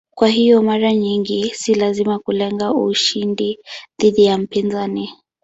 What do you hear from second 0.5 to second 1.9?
mara nyingi si